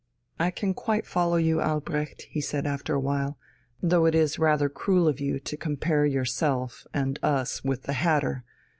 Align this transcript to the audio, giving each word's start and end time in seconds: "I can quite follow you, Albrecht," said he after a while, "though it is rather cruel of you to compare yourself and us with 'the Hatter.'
"I 0.39 0.49
can 0.49 0.73
quite 0.73 1.05
follow 1.05 1.35
you, 1.35 1.61
Albrecht," 1.61 2.25
said 2.39 2.63
he 2.63 2.67
after 2.67 2.95
a 2.95 2.99
while, 2.99 3.37
"though 3.83 4.07
it 4.07 4.15
is 4.15 4.39
rather 4.39 4.67
cruel 4.67 5.07
of 5.07 5.19
you 5.19 5.39
to 5.41 5.55
compare 5.55 6.07
yourself 6.07 6.87
and 6.91 7.19
us 7.21 7.63
with 7.63 7.83
'the 7.83 7.93
Hatter.' 7.93 8.43